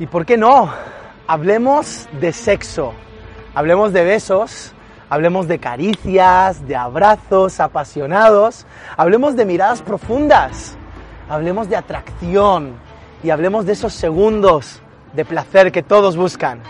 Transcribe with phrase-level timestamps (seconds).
[0.00, 0.70] ¿Y por qué no?
[1.26, 2.92] Hablemos de sexo,
[3.52, 4.72] hablemos de besos,
[5.10, 8.64] hablemos de caricias, de abrazos apasionados,
[8.96, 10.76] hablemos de miradas profundas,
[11.28, 12.74] hablemos de atracción
[13.24, 14.80] y hablemos de esos segundos
[15.14, 16.60] de placer que todos buscan.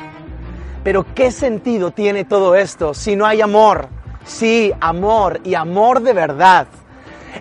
[0.82, 3.88] Pero ¿qué sentido tiene todo esto si no hay amor?
[4.24, 6.66] Sí, amor y amor de verdad.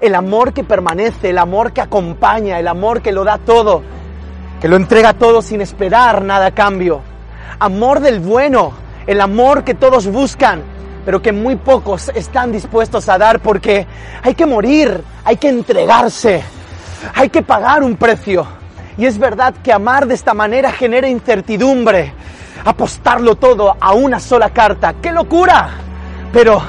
[0.02, 3.84] El amor que permanece, el amor que acompaña, el amor que lo da todo,
[4.60, 7.02] que lo entrega todo sin esperar nada a cambio.
[7.60, 8.74] Amor del bueno,
[9.06, 10.62] el amor que todos buscan,
[11.06, 13.86] pero que muy pocos están dispuestos a dar porque
[14.24, 16.44] hay que morir, hay que entregarse,
[17.14, 18.48] hay que pagar un precio.
[18.98, 22.14] Y es verdad que amar de esta manera genera incertidumbre,
[22.66, 24.96] apostarlo todo a una sola carta.
[25.02, 25.70] ¡Qué locura!
[26.34, 26.62] Pero,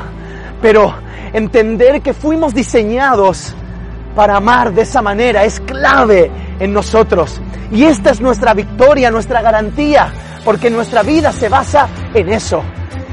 [0.61, 0.95] pero
[1.33, 3.55] entender que fuimos diseñados
[4.15, 7.41] para amar de esa manera es clave en nosotros.
[7.71, 10.13] Y esta es nuestra victoria, nuestra garantía,
[10.45, 12.63] porque nuestra vida se basa en eso.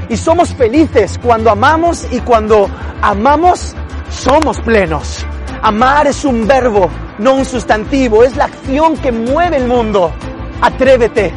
[0.08, 2.68] Y somos felices cuando amamos y cuando
[3.02, 3.74] amamos
[4.08, 5.26] somos plenos.
[5.62, 6.88] Amar es un verbo,
[7.18, 10.12] no un sustantivo, es la acción que mueve el mundo.
[10.60, 11.34] Atrévete,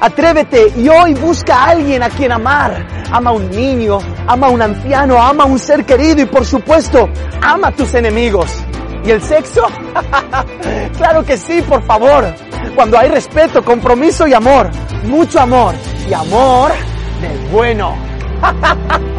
[0.00, 2.86] atrévete y hoy busca a alguien a quien amar.
[3.10, 6.44] Ama a un niño, ama a un anciano, ama a un ser querido y por
[6.44, 7.08] supuesto,
[7.42, 8.64] ama a tus enemigos.
[9.04, 9.62] ¿Y el sexo?
[10.96, 12.24] claro que sí, por favor.
[12.74, 14.70] Cuando hay respeto, compromiso y amor.
[15.04, 15.74] Mucho amor.
[16.08, 16.72] Y amor
[17.20, 17.96] del bueno.